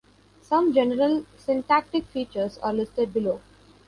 [0.41, 3.39] Some general syntactic features are listed below.